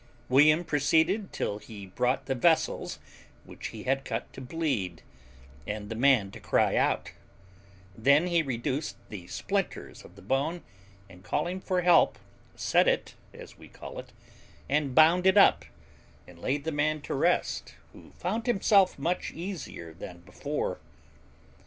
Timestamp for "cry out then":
6.39-8.25